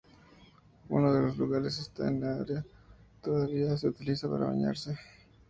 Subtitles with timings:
[0.89, 2.65] Uno de los lugares en esta área
[3.21, 4.97] todavía se utiliza para bañarse.